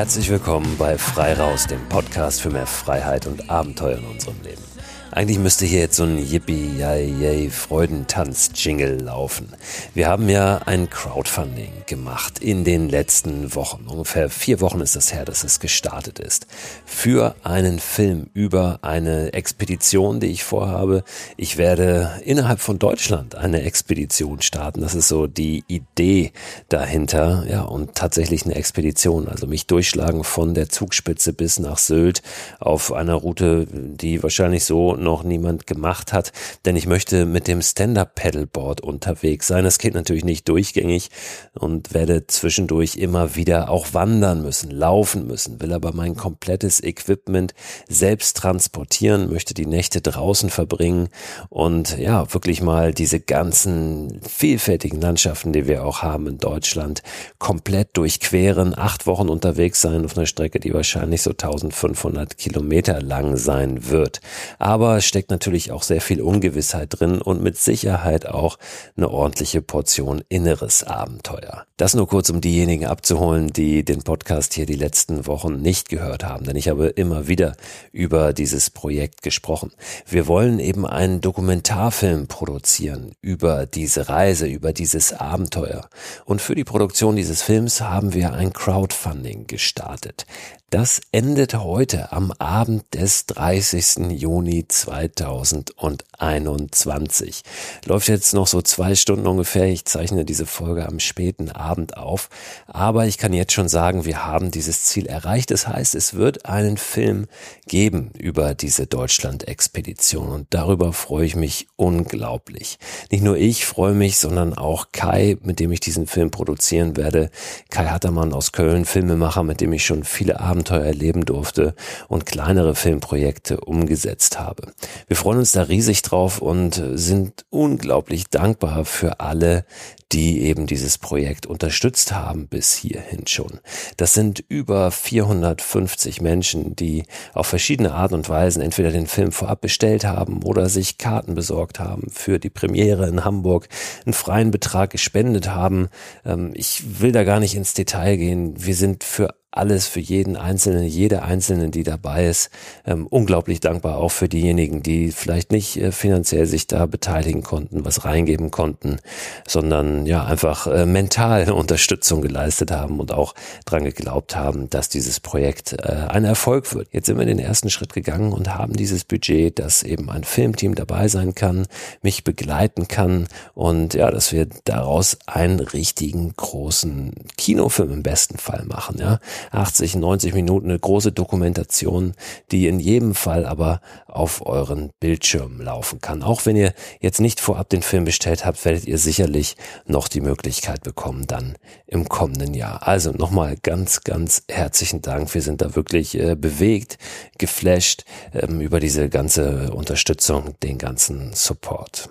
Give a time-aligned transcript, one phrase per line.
[0.00, 4.69] Herzlich willkommen bei Frei Raus, dem Podcast für mehr Freiheit und Abenteuer in unserem Leben.
[5.12, 9.48] Eigentlich müsste hier jetzt so ein Yippie, yay, yay, Freudentanz-Jingle laufen.
[9.92, 13.86] Wir haben ja ein Crowdfunding gemacht in den letzten Wochen.
[13.88, 16.46] Ungefähr vier Wochen ist das her, dass es gestartet ist.
[16.86, 21.02] Für einen Film über eine Expedition, die ich vorhabe.
[21.36, 24.80] Ich werde innerhalb von Deutschland eine Expedition starten.
[24.80, 26.30] Das ist so die Idee
[26.68, 27.44] dahinter.
[27.50, 29.26] Ja, und tatsächlich eine Expedition.
[29.26, 32.22] Also mich durchschlagen von der Zugspitze bis nach Sylt
[32.60, 36.32] auf einer Route, die wahrscheinlich so noch niemand gemacht hat,
[36.64, 39.64] denn ich möchte mit dem Stand-Up-Pedalboard unterwegs sein.
[39.64, 41.10] Das geht natürlich nicht durchgängig
[41.58, 47.54] und werde zwischendurch immer wieder auch wandern müssen, laufen müssen, will aber mein komplettes Equipment
[47.88, 51.08] selbst transportieren, möchte die Nächte draußen verbringen
[51.48, 57.02] und ja, wirklich mal diese ganzen vielfältigen Landschaften, die wir auch haben in Deutschland,
[57.38, 63.36] komplett durchqueren, acht Wochen unterwegs sein auf einer Strecke, die wahrscheinlich so 1500 Kilometer lang
[63.36, 64.20] sein wird.
[64.58, 68.58] Aber aber steckt natürlich auch sehr viel Ungewissheit drin und mit Sicherheit auch
[68.96, 71.64] eine ordentliche Portion inneres Abenteuer.
[71.76, 76.24] Das nur kurz, um diejenigen abzuholen, die den Podcast hier die letzten Wochen nicht gehört
[76.24, 77.56] haben, denn ich habe immer wieder
[77.92, 79.70] über dieses Projekt gesprochen.
[80.06, 85.88] Wir wollen eben einen Dokumentarfilm produzieren über diese Reise, über dieses Abenteuer.
[86.24, 90.26] Und für die Produktion dieses Films haben wir ein Crowdfunding gestartet.
[90.70, 94.12] Das endet heute am Abend des 30.
[94.12, 97.42] Juni 2021.
[97.86, 99.64] Läuft jetzt noch so zwei Stunden ungefähr.
[99.64, 102.28] Ich zeichne diese Folge am späten Abend auf.
[102.68, 105.50] Aber ich kann jetzt schon sagen, wir haben dieses Ziel erreicht.
[105.50, 107.26] Das heißt, es wird einen Film
[107.66, 110.28] geben über diese Deutschland-Expedition.
[110.28, 112.78] Und darüber freue ich mich unglaublich.
[113.10, 117.32] Nicht nur ich freue mich, sondern auch Kai, mit dem ich diesen Film produzieren werde.
[117.70, 121.74] Kai Hattermann aus Köln, Filmemacher, mit dem ich schon viele Abende Abenteuer erleben durfte
[122.08, 124.72] und kleinere Filmprojekte umgesetzt habe.
[125.06, 129.64] Wir freuen uns da riesig drauf und sind unglaublich dankbar für alle,
[130.12, 133.60] die eben dieses Projekt unterstützt haben bis hierhin schon.
[133.96, 139.60] Das sind über 450 Menschen, die auf verschiedene Art und Weisen entweder den Film vorab
[139.60, 143.68] bestellt haben oder sich Karten besorgt haben für die Premiere in Hamburg,
[144.04, 145.88] einen freien Betrag gespendet haben.
[146.24, 148.54] Ähm, ich will da gar nicht ins Detail gehen.
[148.58, 152.50] Wir sind für alles für jeden Einzelnen, jede Einzelne, die dabei ist.
[152.86, 157.84] Ähm, unglaublich dankbar auch für diejenigen, die vielleicht nicht äh, finanziell sich da beteiligen konnten,
[157.84, 158.98] was reingeben konnten,
[159.46, 163.34] sondern ja einfach äh, mental Unterstützung geleistet haben und auch
[163.64, 166.88] dran geglaubt haben, dass dieses Projekt äh, ein Erfolg wird.
[166.92, 170.76] Jetzt sind wir den ersten Schritt gegangen und haben dieses Budget, dass eben ein Filmteam
[170.76, 171.66] dabei sein kann,
[172.02, 178.64] mich begleiten kann und ja, dass wir daraus einen richtigen großen Kinofilm im besten Fall
[178.64, 179.18] machen, ja
[179.50, 182.14] 80, 90 Minuten eine große Dokumentation,
[182.50, 186.22] die in jedem Fall aber auf euren Bildschirm laufen kann.
[186.22, 189.56] Auch wenn ihr jetzt nicht vorab den Film bestellt habt, werdet ihr sicherlich
[189.86, 191.56] noch die Möglichkeit bekommen dann
[191.86, 192.86] im kommenden Jahr.
[192.86, 195.32] Also nochmal ganz, ganz herzlichen Dank.
[195.34, 196.98] Wir sind da wirklich äh, bewegt,
[197.38, 202.10] geflasht ähm, über diese ganze Unterstützung, den ganzen Support.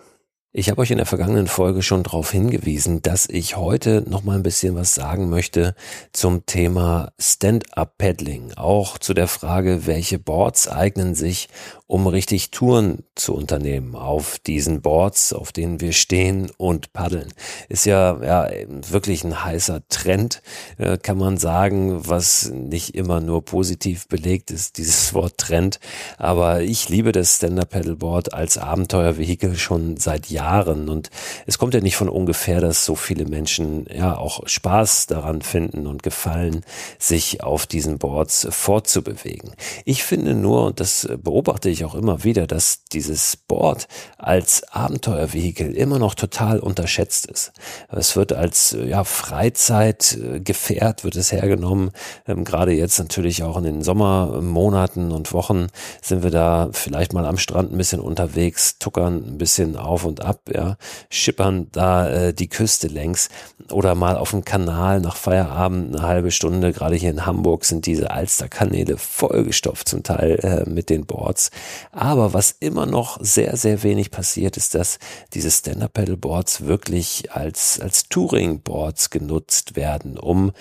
[0.51, 4.35] Ich habe euch in der vergangenen Folge schon darauf hingewiesen, dass ich heute noch mal
[4.35, 5.75] ein bisschen was sagen möchte
[6.11, 11.49] zum Thema Stand-up-Paddling, auch zu der Frage, welche Boards eignen sich,
[11.89, 17.33] um richtig Touren zu unternehmen auf diesen Boards, auf denen wir stehen und paddeln.
[17.67, 20.43] Ist ja, ja wirklich ein heißer Trend,
[20.77, 25.79] äh, kann man sagen, was nicht immer nur positiv belegt ist, dieses Wort Trend.
[26.19, 31.09] Aber ich liebe das Stand-Up-Paddleboard als Abenteuervehikel schon seit Jahren und
[31.47, 35.87] es kommt ja nicht von ungefähr, dass so viele Menschen ja auch Spaß daran finden
[35.87, 36.63] und gefallen,
[36.99, 39.55] sich auf diesen Boards fortzubewegen.
[39.85, 43.87] Ich finde nur, und das beobachte ich ich auch immer wieder, dass dieses Board
[44.17, 47.51] als Abenteuervehikel immer noch total unterschätzt ist.
[47.89, 51.91] Es wird als ja, Freizeitgefährt wird es hergenommen.
[52.27, 55.67] Ähm, gerade jetzt natürlich auch in den Sommermonaten und Wochen
[56.01, 60.21] sind wir da vielleicht mal am Strand ein bisschen unterwegs, tuckern ein bisschen auf und
[60.21, 60.77] ab, ja,
[61.09, 63.29] schippern da äh, die Küste längs
[63.71, 66.73] oder mal auf dem Kanal nach Feierabend eine halbe Stunde.
[66.73, 71.51] Gerade hier in Hamburg sind diese Alsterkanäle vollgestopft zum Teil äh, mit den Boards.
[71.91, 74.99] Aber was immer noch sehr, sehr wenig passiert, ist, dass
[75.33, 80.51] diese Stand-Up-Pedal-Boards wirklich als, als Touring-Boards genutzt werden, um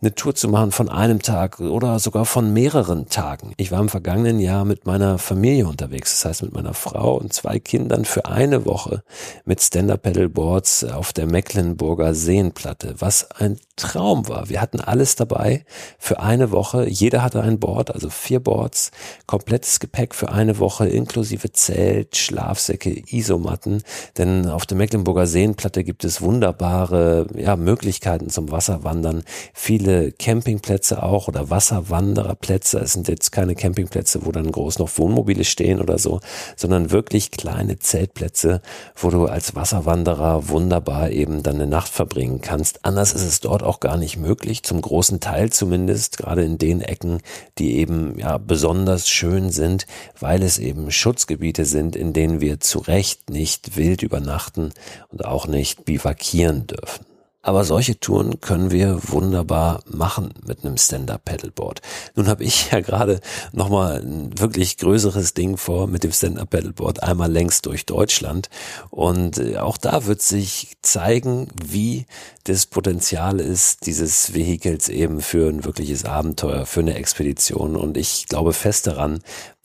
[0.00, 3.52] eine Tour zu machen von einem Tag oder sogar von mehreren Tagen.
[3.56, 7.32] Ich war im vergangenen Jahr mit meiner Familie unterwegs, das heißt mit meiner Frau und
[7.32, 9.02] zwei Kindern für eine Woche
[9.44, 14.48] mit Stand-Up-Pedalboards auf der Mecklenburger Seenplatte, was ein Traum war.
[14.48, 15.64] Wir hatten alles dabei
[15.98, 16.88] für eine Woche.
[16.88, 18.90] Jeder hatte ein Board, also vier Boards,
[19.26, 23.82] komplettes Gepäck für eine Woche, inklusive Zelt, Schlafsäcke, Isomatten.
[24.16, 29.22] Denn auf der Mecklenburger Seenplatte gibt es wunderbare ja, Möglichkeiten zum Wasserwandern.
[29.54, 32.78] Viele Campingplätze auch oder Wasserwandererplätze.
[32.78, 36.20] Es sind jetzt keine Campingplätze, wo dann groß noch Wohnmobile stehen oder so,
[36.56, 38.62] sondern wirklich kleine Zeltplätze,
[38.96, 42.84] wo du als Wasserwanderer wunderbar eben dann eine Nacht verbringen kannst.
[42.84, 46.80] Anders ist es dort auch gar nicht möglich, zum großen Teil zumindest, gerade in den
[46.80, 47.20] Ecken,
[47.58, 49.86] die eben ja besonders schön sind,
[50.18, 54.72] weil es eben Schutzgebiete sind, in denen wir zu Recht nicht wild übernachten
[55.10, 57.04] und auch nicht bivakieren dürfen.
[57.40, 61.80] Aber solche Touren können wir wunderbar machen mit einem Stand-Up-Paddleboard.
[62.16, 63.20] Nun habe ich ja gerade
[63.52, 68.50] nochmal ein wirklich größeres Ding vor mit dem Stand-Up-Paddleboard einmal längst durch Deutschland.
[68.90, 72.06] Und äh, auch da wird sich zeigen, wie
[72.44, 77.76] das Potenzial ist dieses Vehikels eben für ein wirkliches Abenteuer, für eine Expedition.
[77.76, 79.20] Und ich glaube fest daran,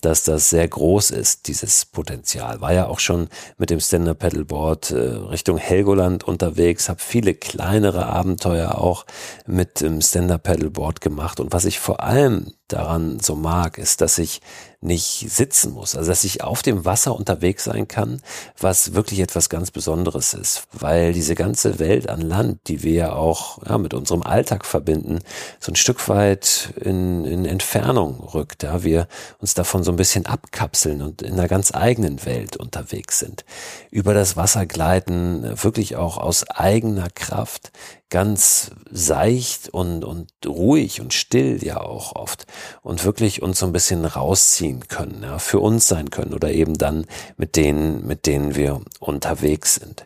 [0.05, 2.61] dass das sehr groß ist, dieses Potenzial.
[2.61, 8.05] War ja auch schon mit dem Stand-Up Paddleboard äh, Richtung Helgoland unterwegs, habe viele kleinere
[8.05, 9.05] Abenteuer auch
[9.45, 14.17] mit dem Stand-Up Paddleboard gemacht und was ich vor allem daran so mag, ist, dass
[14.17, 14.41] ich
[14.83, 18.21] nicht sitzen muss, also dass ich auf dem Wasser unterwegs sein kann,
[18.59, 23.13] was wirklich etwas ganz Besonderes ist, weil diese ganze Welt an Land, die wir ja
[23.13, 25.19] auch ja, mit unserem Alltag verbinden,
[25.59, 29.07] so ein Stück weit in, in Entfernung rückt, ja, wir
[29.39, 33.45] uns davon so ein bisschen abkapseln und in einer ganz eigenen Welt unterwegs sind,
[33.89, 37.71] über das Wasser gleiten, wirklich auch aus eigener Kraft,
[38.13, 42.45] ganz seicht und, und ruhig und still ja auch oft
[42.83, 46.75] und wirklich uns so ein bisschen rausziehen können, ja, für uns sein können oder eben
[46.75, 47.07] dann
[47.37, 50.05] mit denen, mit denen wir unterwegs sind.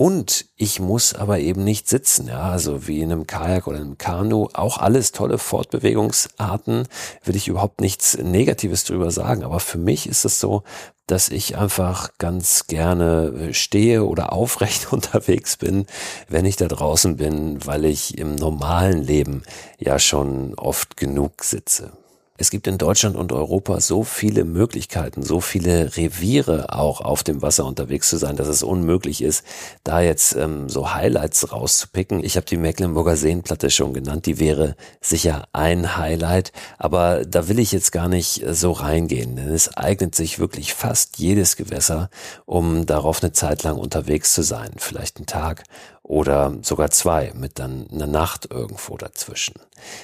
[0.00, 3.98] Und ich muss aber eben nicht sitzen, ja, also wie in einem Kajak oder einem
[3.98, 6.88] Kanu, auch alles tolle Fortbewegungsarten,
[7.22, 9.44] will ich überhaupt nichts Negatives drüber sagen.
[9.44, 10.62] Aber für mich ist es so,
[11.06, 15.84] dass ich einfach ganz gerne stehe oder aufrecht unterwegs bin,
[16.30, 19.42] wenn ich da draußen bin, weil ich im normalen Leben
[19.78, 21.92] ja schon oft genug sitze.
[22.40, 27.42] Es gibt in Deutschland und Europa so viele Möglichkeiten, so viele Reviere auch auf dem
[27.42, 29.44] Wasser unterwegs zu sein, dass es unmöglich ist,
[29.84, 32.24] da jetzt ähm, so Highlights rauszupicken.
[32.24, 37.58] Ich habe die Mecklenburger Seenplatte schon genannt, die wäre sicher ein Highlight, aber da will
[37.58, 42.08] ich jetzt gar nicht äh, so reingehen, denn es eignet sich wirklich fast jedes Gewässer,
[42.46, 45.64] um darauf eine Zeit lang unterwegs zu sein, vielleicht einen Tag
[46.10, 49.54] oder sogar zwei mit dann einer Nacht irgendwo dazwischen.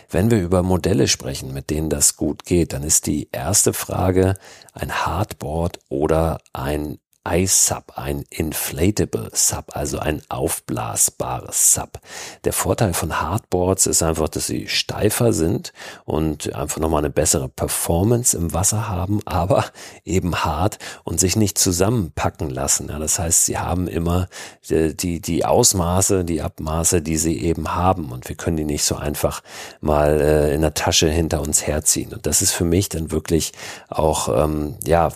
[0.09, 4.37] Wenn wir über Modelle sprechen, mit denen das gut geht, dann ist die erste Frage
[4.73, 12.01] ein Hardboard oder ein iSub, ein Inflatable Sub, also ein aufblasbares Sub.
[12.45, 15.73] Der Vorteil von Hardboards ist einfach, dass sie steifer sind
[16.05, 19.65] und einfach nochmal eine bessere Performance im Wasser haben, aber
[20.05, 22.89] eben hart und sich nicht zusammenpacken lassen.
[22.89, 24.29] Ja, das heißt, sie haben immer
[24.69, 28.85] die, die, die Ausmaße, die Abmaße, die sie eben haben und wir können die nicht
[28.85, 29.43] so einfach
[29.81, 32.13] mal äh, in der Tasche hinter uns herziehen.
[32.13, 33.53] Und das ist für mich dann wirklich
[33.89, 35.11] auch ähm, ja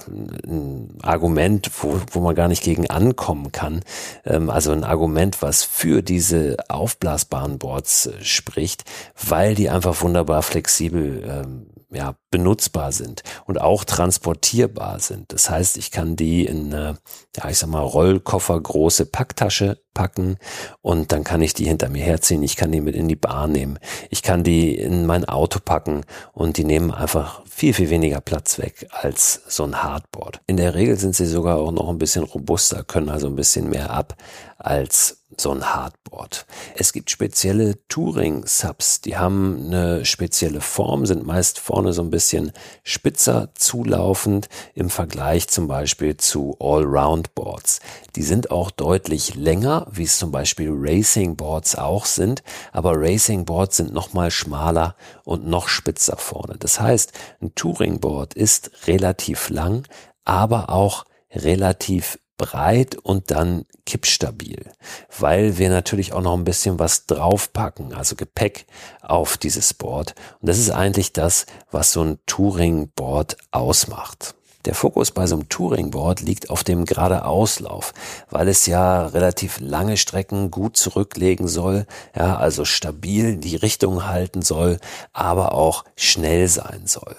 [0.45, 3.81] ein Argument, wo wo, man gar nicht gegen ankommen kann.
[4.25, 8.85] Ähm, also ein Argument, was für diese aufblasbaren Boards äh, spricht,
[9.29, 15.33] weil die einfach wunderbar flexibel ähm, ja, benutzbar sind und auch transportierbar sind.
[15.33, 16.99] Das heißt, ich kann die in eine,
[17.37, 20.37] ja, ich sag mal, Rollkoffer große Packtasche packen
[20.83, 22.43] und dann kann ich die hinter mir herziehen.
[22.43, 23.79] Ich kann die mit in die Bahn nehmen.
[24.09, 28.59] Ich kann die in mein Auto packen und die nehmen einfach viel, viel weniger Platz
[28.59, 30.41] weg als so ein Hardboard.
[30.47, 33.69] In der Regel sind sie sogar auch noch ein bisschen robuster, können also ein bisschen
[33.69, 34.17] mehr ab
[34.59, 36.47] als so ein Hardboard.
[36.75, 42.53] Es gibt spezielle Touring-Subs, die haben eine spezielle Form, sind meist vorne so ein bisschen
[42.83, 47.81] spitzer zulaufend im Vergleich zum Beispiel zu Allround-Boards.
[48.17, 53.93] Die sind auch deutlich länger, wie es zum Beispiel Racing-Boards auch sind, aber Racing-Boards sind
[53.93, 56.57] nochmal schmaler und noch spitzer vorne.
[56.59, 59.87] Das heißt, ein Touring-Board ist relativ lang,
[60.25, 64.73] aber auch relativ breit und dann kippstabil,
[65.19, 68.67] weil wir natürlich auch noch ein bisschen was draufpacken, also Gepäck
[69.03, 70.15] auf dieses Board.
[70.41, 74.35] Und das ist eigentlich das, was so ein Touring-Board ausmacht.
[74.67, 77.95] Der Fokus bei so einem Touringboard liegt auf dem geradeauslauf,
[78.29, 84.43] weil es ja relativ lange Strecken gut zurücklegen soll, ja, also stabil die Richtung halten
[84.43, 84.79] soll,
[85.13, 87.17] aber auch schnell sein soll.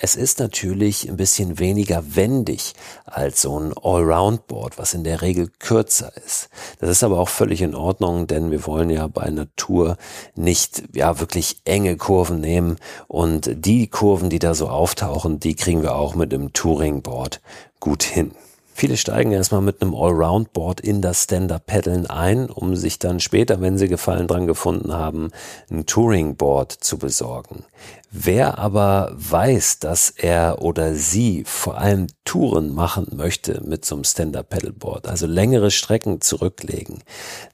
[0.00, 2.74] Es ist natürlich ein bisschen weniger wendig
[3.04, 6.50] als so ein Allround-Board, was in der Regel kürzer ist.
[6.78, 9.96] Das ist aber auch völlig in Ordnung, denn wir wollen ja bei Natur
[10.36, 12.76] nicht ja wirklich enge Kurven nehmen
[13.08, 17.40] und die Kurven, die da so auftauchen, die kriegen wir auch mit dem Touring-Board
[17.80, 18.32] gut hin.
[18.78, 23.76] Viele steigen erstmal mit einem Allround-Board in das Stand-Up-Paddeln ein, um sich dann später, wenn
[23.76, 25.32] sie Gefallen dran gefunden haben,
[25.68, 27.64] ein Touring-Board zu besorgen.
[28.10, 34.04] Wer aber weiß, dass er oder sie vor allem Touren machen möchte mit so einem
[34.04, 37.02] Stand-Up-Pedalboard, also längere Strecken zurücklegen,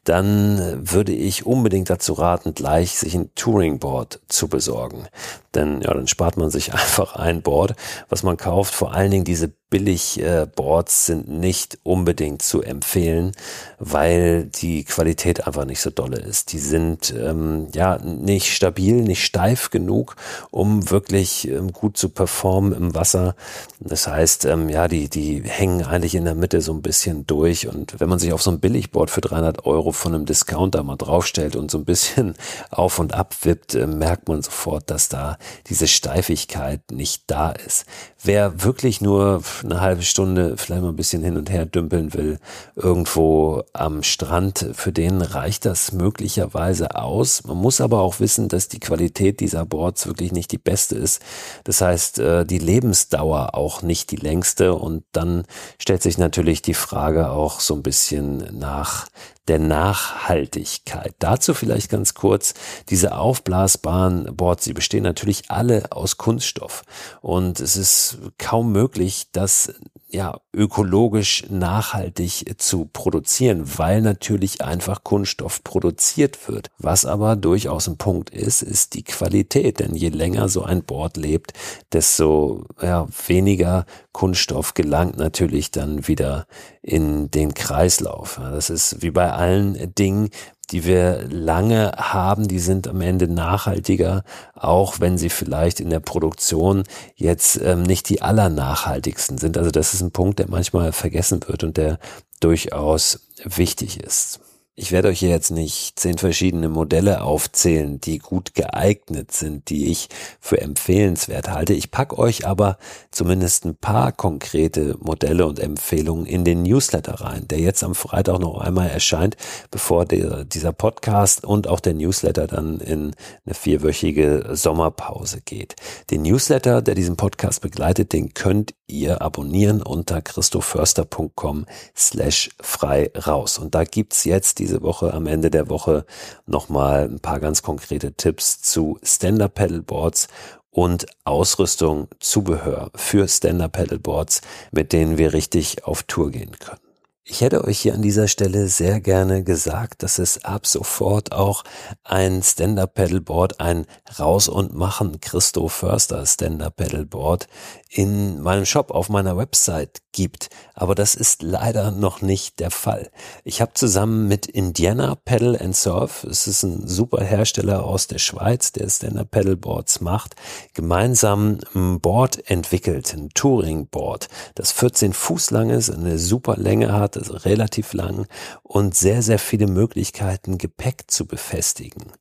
[0.04, 5.06] dann würde ich unbedingt dazu raten, gleich sich ein Touring-Board zu besorgen.
[5.54, 7.74] Denn ja, dann spart man sich einfach ein Board,
[8.08, 8.74] was man kauft.
[8.74, 13.32] Vor allen Dingen diese Billig-Boards sind nicht unbedingt zu empfehlen,
[13.80, 16.52] weil die Qualität einfach nicht so dolle ist.
[16.52, 20.14] Die sind ähm, ja nicht stabil, nicht steif genug
[20.50, 23.34] um wirklich ähm, gut zu performen im Wasser.
[23.80, 27.68] Das heißt, ähm, ja, die, die hängen eigentlich in der Mitte so ein bisschen durch.
[27.68, 30.96] Und wenn man sich auf so ein Billigboard für 300 Euro von einem Discounter mal
[30.96, 32.34] draufstellt und so ein bisschen
[32.70, 37.84] auf und ab wippt, äh, merkt man sofort, dass da diese Steifigkeit nicht da ist.
[38.22, 42.38] Wer wirklich nur eine halbe Stunde vielleicht mal ein bisschen hin und her dümpeln will,
[42.74, 47.44] irgendwo am Strand, für den reicht das möglicherweise aus.
[47.44, 51.22] Man muss aber auch wissen, dass die Qualität dieser Boards wirklich nicht die beste ist.
[51.64, 54.74] Das heißt, äh, die Lebensdauer auch nicht die längste.
[54.74, 55.44] Und dann
[55.78, 59.06] stellt sich natürlich die Frage auch so ein bisschen nach
[59.48, 61.14] der Nachhaltigkeit.
[61.18, 62.54] Dazu vielleicht ganz kurz,
[62.88, 66.82] diese aufblasbaren Boards, sie bestehen natürlich alle aus Kunststoff.
[67.20, 69.74] Und es ist kaum möglich, dass
[70.14, 76.68] ja, ökologisch nachhaltig zu produzieren, weil natürlich einfach Kunststoff produziert wird.
[76.78, 81.16] Was aber durchaus ein Punkt ist, ist die Qualität, denn je länger so ein Board
[81.16, 81.52] lebt,
[81.92, 86.46] desto ja, weniger Kunststoff gelangt natürlich dann wieder
[86.80, 88.38] in den Kreislauf.
[88.40, 90.30] Das ist wie bei allen Dingen,
[90.70, 94.24] die wir lange haben, die sind am Ende nachhaltiger,
[94.54, 96.84] auch wenn sie vielleicht in der Produktion
[97.16, 99.58] jetzt ähm, nicht die allernachhaltigsten sind.
[99.58, 101.98] Also das ist ein Punkt, der manchmal vergessen wird und der
[102.40, 104.40] durchaus wichtig ist.
[104.76, 109.86] Ich werde euch hier jetzt nicht zehn verschiedene Modelle aufzählen, die gut geeignet sind, die
[109.86, 110.08] ich
[110.40, 111.74] für empfehlenswert halte.
[111.74, 112.78] Ich packe euch aber
[113.12, 118.40] zumindest ein paar konkrete Modelle und Empfehlungen in den Newsletter rein, der jetzt am Freitag
[118.40, 119.36] noch einmal erscheint,
[119.70, 123.14] bevor der, dieser Podcast und auch der Newsletter dann in
[123.46, 125.76] eine vierwöchige Sommerpause geht.
[126.10, 131.66] Den Newsletter, der diesen Podcast begleitet, den könnt ihr abonnieren unter christoförster.com
[131.96, 133.58] slash frei raus.
[133.58, 136.06] Und da gibt's jetzt diese Woche am Ende der Woche
[136.46, 140.28] nochmal ein paar ganz konkrete Tipps zu Stand-Up Paddleboards
[140.70, 144.40] und Ausrüstung, Zubehör für Stand-Up Paddleboards,
[144.72, 146.83] mit denen wir richtig auf Tour gehen können.
[147.26, 151.64] Ich hätte euch hier an dieser Stelle sehr gerne gesagt, dass es ab sofort auch
[152.02, 153.86] ein Stand-Up-Pedalboard, ein
[154.18, 157.48] Raus und Machen Christo Förster Stand-Up-Pedalboard
[157.88, 160.48] in meinem Shop auf meiner Website gibt.
[160.74, 163.10] Aber das ist leider noch nicht der Fall.
[163.42, 168.18] Ich habe zusammen mit Indiana Pedal and Surf, es ist ein super Hersteller aus der
[168.18, 170.34] Schweiz, der Stand-Up Pedalboards macht,
[170.74, 176.92] gemeinsam ein Board entwickelt, ein Touring Board, das 14 Fuß lang ist, eine super Länge
[176.92, 178.26] hat, also relativ lang
[178.62, 182.12] und sehr, sehr viele Möglichkeiten, Gepäck zu befestigen.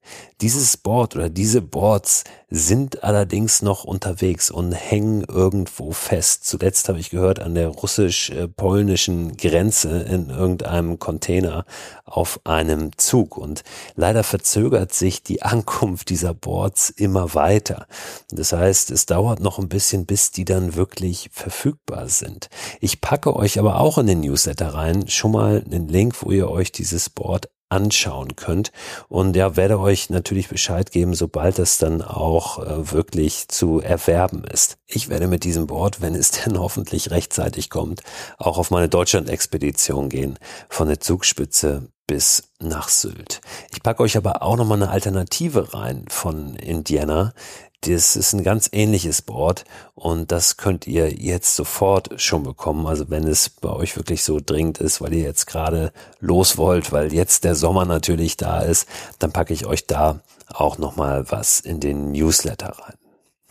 [0.42, 2.24] Dieses Board oder diese Boards
[2.56, 6.46] sind allerdings noch unterwegs und hängen irgendwo fest.
[6.46, 11.66] Zuletzt habe ich gehört an der russisch-polnischen Grenze in irgendeinem Container
[12.06, 13.38] auf einem Zug.
[13.38, 13.64] Und
[13.96, 17.88] leider verzögert sich die Ankunft dieser Boards immer weiter.
[18.30, 22.50] Das heißt, es dauert noch ein bisschen, bis die dann wirklich verfügbar sind.
[22.80, 26.52] Ich packe euch aber auch in den Newsletter rein schon mal einen Link, wo ihr
[26.52, 28.72] euch dieses Board anschauen könnt.
[29.10, 34.44] Und ja, werde euch natürlich Bescheid geben, sobald es dann auch äh, wirklich zu erwerben
[34.44, 34.78] ist.
[34.86, 38.04] Ich werde mit diesem Board, wenn es denn hoffentlich rechtzeitig kommt,
[38.38, 40.38] auch auf meine Deutschland-Expedition gehen,
[40.70, 43.42] von der Zugspitze bis nach Sylt.
[43.72, 47.34] Ich packe euch aber auch nochmal eine Alternative rein von Indiana,
[47.88, 52.88] das ist ein ganz ähnliches Board und das könnt ihr jetzt sofort schon bekommen.
[52.88, 56.92] Also wenn es bei euch wirklich so dringend ist, weil ihr jetzt gerade los wollt,
[56.92, 58.88] weil jetzt der Sommer natürlich da ist,
[59.20, 63.03] dann packe ich euch da auch nochmal was in den Newsletter rein.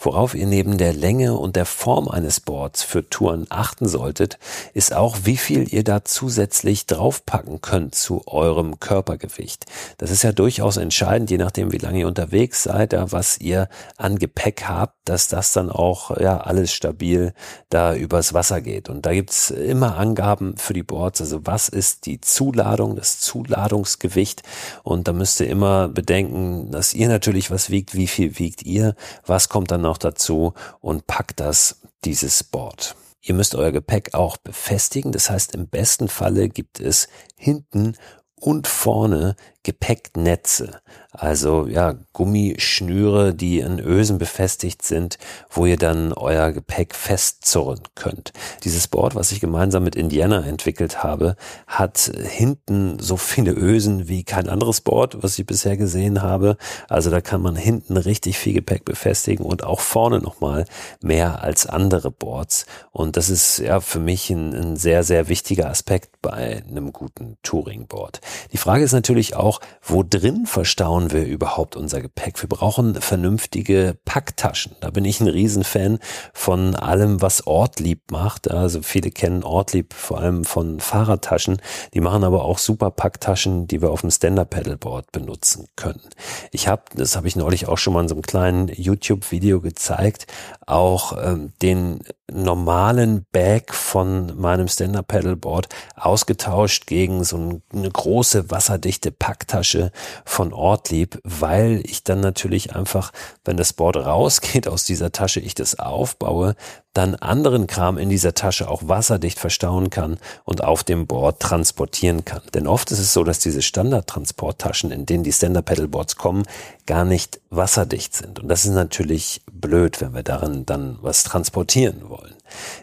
[0.05, 4.41] Worauf ihr neben der Länge und der Form eines Boards für Touren achten solltet,
[4.75, 9.67] ist auch, wie viel ihr da zusätzlich draufpacken könnt zu eurem Körpergewicht.
[9.99, 14.19] Das ist ja durchaus entscheidend, je nachdem, wie lange ihr unterwegs seid, was ihr an
[14.19, 17.33] Gepäck habt, dass das dann auch ja alles stabil
[17.71, 18.89] da übers Wasser geht.
[18.89, 24.43] Und da gibt's immer Angaben für die Boards, also was ist die Zuladung, das Zuladungsgewicht.
[24.83, 28.97] Und da müsst ihr immer bedenken, dass ihr natürlich was wiegt, wie viel wiegt ihr,
[29.25, 32.97] was kommt dann noch dazu und packt das dieses Board.
[33.21, 35.13] Ihr müsst euer Gepäck auch befestigen.
[35.13, 37.97] Das heißt, im besten Falle gibt es hinten
[38.35, 40.81] und vorne Gepäcknetze,
[41.13, 45.19] also ja, Gummischnüre, die an Ösen befestigt sind,
[45.51, 48.33] wo ihr dann euer Gepäck festzurren könnt.
[48.65, 54.25] Dieses Board, was ich gemeinsam mit Indiana entwickelt habe, hat hinten so viele Ösen wie
[54.25, 56.57] kein anderes Board, was ich bisher gesehen habe.
[56.89, 60.65] Also da kann man hinten richtig viel Gepäck befestigen und auch vorne nochmal
[61.03, 62.65] mehr als andere Boards.
[62.91, 67.37] Und das ist ja für mich ein, ein sehr, sehr wichtiger Aspekt bei einem guten
[67.43, 68.23] Touringboard.
[68.53, 72.41] Die Frage ist natürlich auch, auch, wo drin verstauen wir überhaupt unser Gepäck?
[72.41, 74.77] Wir brauchen vernünftige Packtaschen.
[74.81, 75.99] Da bin ich ein Riesenfan
[76.33, 78.51] von allem, was Ortlieb macht.
[78.51, 81.61] Also viele kennen Ortlieb vor allem von Fahrradtaschen.
[81.93, 86.09] Die machen aber auch super Packtaschen, die wir auf dem Stand-Up-Pedalboard benutzen können.
[86.51, 90.27] Ich habe, das habe ich neulich auch schon mal in so einem kleinen YouTube-Video gezeigt,
[90.67, 92.01] auch ähm, den
[92.33, 99.91] normalen Bag von meinem Stand-Up-Pedalboard ausgetauscht gegen so eine große wasserdichte Packtasche
[100.25, 103.13] von Ortlieb, weil ich dann natürlich einfach,
[103.45, 106.55] wenn das Board rausgeht aus dieser Tasche, ich das aufbaue,
[106.95, 112.25] dann anderen Kram in dieser Tasche auch wasserdicht verstauen kann und auf dem Board transportieren
[112.25, 112.43] kann.
[112.55, 116.45] Denn oft ist es so, dass diese Standardtransporttaschen, in denen die Stand-Up-Pedalboards kommen,
[116.87, 118.41] gar nicht wasserdicht sind.
[118.41, 122.35] Und das ist natürlich blöd, wenn wir darin dann was transportieren wollen.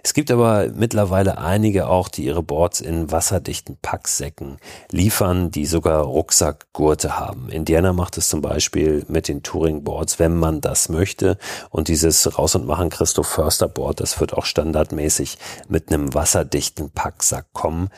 [0.03, 4.57] Es gibt aber mittlerweile einige auch, die ihre Boards in wasserdichten Packsäcken
[4.89, 7.49] liefern, die sogar Rucksackgurte haben.
[7.49, 11.37] Indiana macht es zum Beispiel mit den Touring-Boards, wenn man das möchte.
[11.69, 16.89] Und dieses Raus- und Machen Christoph Förster Board, das wird auch standardmäßig mit einem wasserdichten
[16.89, 17.89] Packsack kommen,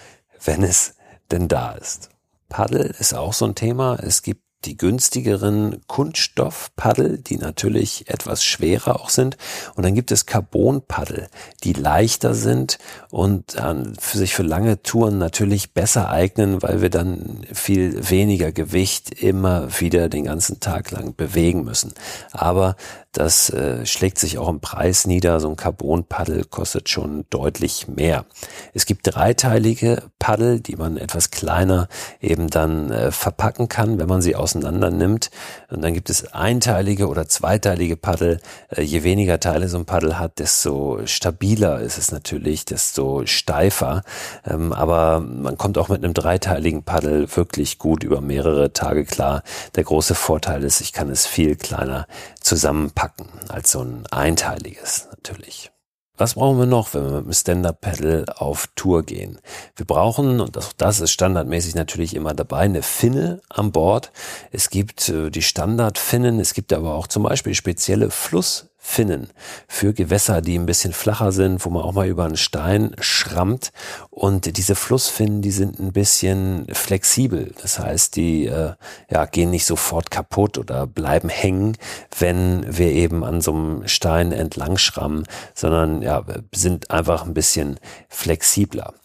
[0.43, 0.95] wenn es
[1.31, 2.09] denn da ist.
[2.49, 3.97] Paddel ist auch so ein Thema.
[4.01, 9.37] Es gibt die günstigeren Kunststoffpaddel, die natürlich etwas schwerer auch sind.
[9.75, 11.29] Und dann gibt es Carbonpaddel,
[11.63, 12.77] die leichter sind
[13.09, 18.51] und dann für sich für lange Touren natürlich besser eignen, weil wir dann viel weniger
[18.51, 21.93] Gewicht immer wieder den ganzen Tag lang bewegen müssen.
[22.31, 22.75] Aber
[23.11, 25.41] das äh, schlägt sich auch im Preis nieder.
[25.41, 28.25] So ein Carbon-Paddel kostet schon deutlich mehr.
[28.73, 31.89] Es gibt dreiteilige Paddel, die man etwas kleiner
[32.21, 35.29] eben dann äh, verpacken kann, wenn man sie auseinander nimmt.
[35.69, 38.39] Und dann gibt es einteilige oder zweiteilige Paddel.
[38.69, 44.03] Äh, je weniger Teile so ein Paddel hat, desto stabiler ist es natürlich, desto steifer.
[44.45, 49.43] Ähm, aber man kommt auch mit einem dreiteiligen Paddel wirklich gut über mehrere Tage klar.
[49.75, 52.07] Der große Vorteil ist, ich kann es viel kleiner
[52.41, 55.71] zusammenpacken packen, als so ein einteiliges natürlich.
[56.17, 59.39] Was brauchen wir noch, wenn wir mit dem Stand-Up-Pedal auf Tour gehen?
[59.75, 64.11] Wir brauchen, und das, das ist standardmäßig natürlich immer dabei, eine Finne an Bord.
[64.51, 69.29] Es gibt äh, die Standardfinnen, es gibt aber auch zum Beispiel spezielle Fluss Finnen
[69.67, 73.71] für Gewässer, die ein bisschen flacher sind, wo man auch mal über einen Stein schrammt.
[74.09, 77.53] Und diese Flussfinnen, die sind ein bisschen flexibel.
[77.61, 78.73] Das heißt, die äh,
[79.09, 81.77] ja, gehen nicht sofort kaputt oder bleiben hängen,
[82.17, 87.79] wenn wir eben an so einem Stein entlang schrammen, sondern ja, sind einfach ein bisschen
[88.09, 88.95] flexibler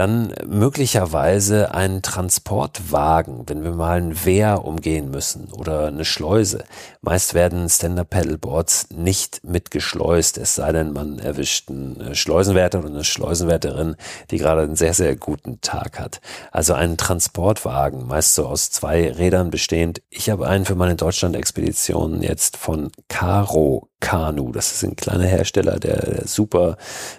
[0.00, 6.64] dann möglicherweise ein Transportwagen, wenn wir mal ein Wehr umgehen müssen oder eine Schleuse.
[7.02, 13.04] Meist werden Stand-Up-Paddleboards nicht mitgeschleust, es sei denn, man erwischt einen äh, Schleusenwärter oder eine
[13.04, 13.96] Schleusenwärterin,
[14.30, 16.22] die gerade einen sehr, sehr guten Tag hat.
[16.50, 20.00] Also einen Transportwagen, meist so aus zwei Rädern bestehend.
[20.08, 24.50] Ich habe einen für meine Deutschland-Expedition jetzt von Caro Kanu.
[24.50, 26.76] Das ist ein kleiner Hersteller, der super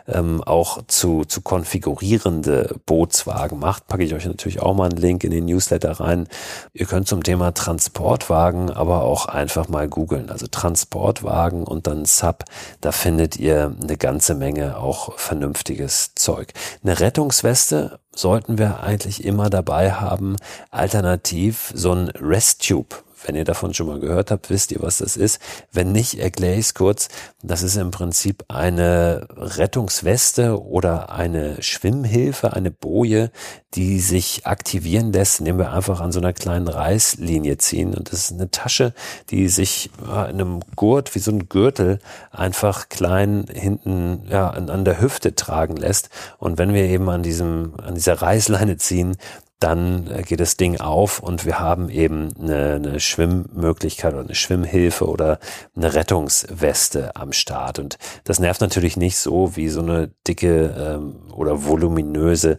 [0.07, 3.87] ähm, auch zu, zu konfigurierende Bootswagen macht.
[3.87, 6.27] Packe ich euch natürlich auch mal einen Link in den Newsletter rein.
[6.73, 10.29] Ihr könnt zum Thema Transportwagen aber auch einfach mal googeln.
[10.29, 12.45] Also Transportwagen und dann Sub.
[12.81, 16.53] Da findet ihr eine ganze Menge auch vernünftiges Zeug.
[16.83, 20.35] Eine Rettungsweste sollten wir eigentlich immer dabei haben.
[20.69, 25.17] Alternativ so ein Resttube wenn ihr davon schon mal gehört habt, wisst ihr, was das
[25.17, 25.39] ist.
[25.71, 27.09] Wenn nicht, erkläre ich es kurz.
[27.41, 33.31] Das ist im Prinzip eine Rettungsweste oder eine Schwimmhilfe, eine Boje,
[33.73, 37.93] die sich aktivieren lässt, indem wir einfach an so einer kleinen Reißlinie ziehen.
[37.93, 38.93] Und das ist eine Tasche,
[39.29, 41.99] die sich in einem Gurt, wie so ein Gürtel,
[42.31, 46.09] einfach klein hinten ja, an der Hüfte tragen lässt.
[46.37, 49.15] Und wenn wir eben an diesem, an dieser Reißleine ziehen,
[49.61, 54.35] dann äh, geht das Ding auf und wir haben eben eine, eine Schwimmmöglichkeit oder eine
[54.35, 55.39] Schwimmhilfe oder
[55.75, 57.79] eine Rettungsweste am Start.
[57.79, 62.57] Und das nervt natürlich nicht so wie so eine dicke ähm, oder voluminöse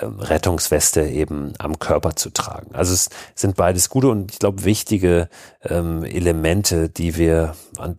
[0.00, 2.74] ähm, Rettungsweste eben am Körper zu tragen.
[2.74, 5.28] Also es sind beides gute und ich glaube wichtige
[5.64, 7.54] ähm, Elemente, die wir,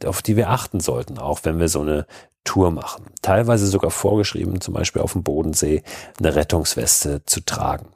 [0.06, 2.06] auf die wir achten sollten, auch wenn wir so eine
[2.44, 3.06] Tour machen.
[3.22, 5.82] Teilweise sogar vorgeschrieben, zum Beispiel auf dem Bodensee
[6.20, 7.88] eine Rettungsweste zu tragen.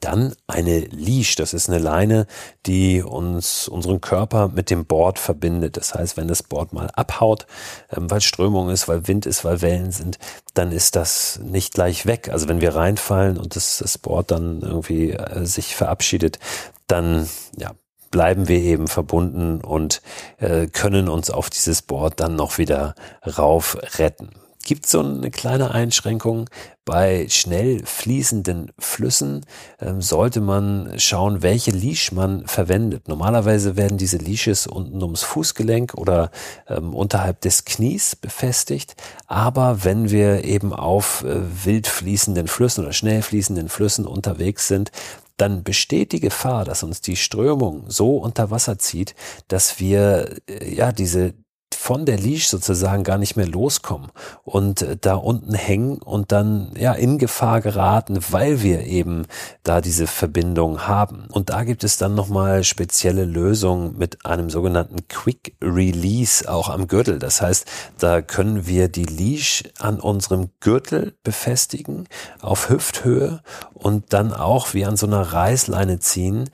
[0.00, 2.26] Dann eine Leash, das ist eine Leine,
[2.66, 5.76] die uns, unseren Körper mit dem Board verbindet.
[5.76, 7.46] Das heißt, wenn das Board mal abhaut,
[7.90, 10.18] ähm, weil Strömung ist, weil Wind ist, weil Wellen sind,
[10.54, 12.30] dann ist das nicht gleich weg.
[12.30, 16.38] Also wenn wir reinfallen und das, das Board dann irgendwie äh, sich verabschiedet,
[16.86, 17.72] dann ja,
[18.10, 20.02] bleiben wir eben verbunden und
[20.38, 22.94] äh, können uns auf dieses Board dann noch wieder
[23.26, 24.30] rauf retten
[24.62, 26.48] gibt so eine kleine Einschränkung.
[26.84, 29.46] Bei schnell fließenden Flüssen
[29.80, 33.06] ähm, sollte man schauen, welche Leash man verwendet.
[33.06, 36.30] Normalerweise werden diese Leashes unten ums Fußgelenk oder
[36.68, 38.96] ähm, unterhalb des Knies befestigt.
[39.26, 44.90] Aber wenn wir eben auf äh, wild fließenden Flüssen oder schnell fließenden Flüssen unterwegs sind,
[45.36, 49.14] dann besteht die Gefahr, dass uns die Strömung so unter Wasser zieht,
[49.48, 51.34] dass wir äh, ja diese
[51.82, 54.12] von der Leash sozusagen gar nicht mehr loskommen
[54.44, 59.26] und äh, da unten hängen und dann ja in Gefahr geraten, weil wir eben
[59.64, 61.26] da diese Verbindung haben.
[61.32, 66.86] Und da gibt es dann nochmal spezielle Lösungen mit einem sogenannten Quick Release auch am
[66.86, 67.18] Gürtel.
[67.18, 67.66] Das heißt,
[67.98, 72.06] da können wir die Leash an unserem Gürtel befestigen
[72.40, 73.42] auf Hüfthöhe
[73.74, 76.48] und dann auch wie an so einer Reißleine ziehen,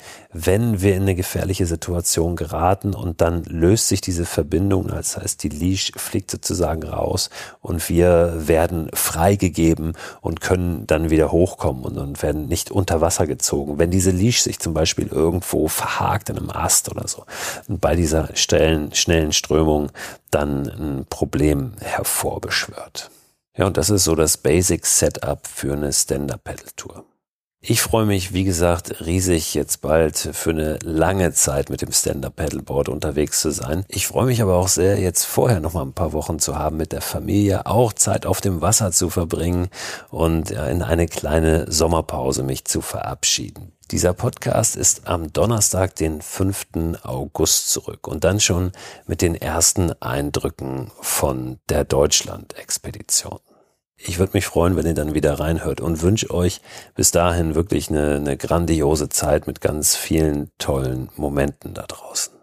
[0.47, 5.43] wenn wir in eine gefährliche Situation geraten und dann löst sich diese Verbindung das heißt,
[5.43, 11.99] die Leash fliegt sozusagen raus und wir werden freigegeben und können dann wieder hochkommen und,
[11.99, 13.79] und werden nicht unter Wasser gezogen.
[13.79, 17.25] Wenn diese Leash sich zum Beispiel irgendwo verhakt in einem Ast oder so
[17.69, 19.91] und bei dieser schnellen, schnellen Strömung
[20.31, 23.11] dann ein Problem hervorbeschwört.
[23.57, 27.05] Ja, und das ist so das Basic Setup für eine Stand-Up-Pedal-Tour.
[27.71, 32.89] Ich freue mich, wie gesagt, riesig jetzt bald für eine lange Zeit mit dem Stand-Up-Paddleboard
[32.89, 33.85] unterwegs zu sein.
[33.89, 36.79] Ich freue mich aber auch sehr, jetzt vorher noch mal ein paar Wochen zu haben
[36.79, 39.69] mit der Familie, auch Zeit auf dem Wasser zu verbringen
[40.09, 43.73] und in eine kleine Sommerpause mich zu verabschieden.
[43.91, 46.69] Dieser Podcast ist am Donnerstag, den 5.
[47.03, 48.73] August zurück und dann schon
[49.07, 53.41] mit den ersten Eindrücken von der Deutschland-Expedition.
[54.01, 56.61] Ich würde mich freuen, wenn ihr dann wieder reinhört und wünsche euch
[56.95, 62.38] bis dahin wirklich eine, eine grandiose Zeit mit ganz vielen tollen Momenten da draußen.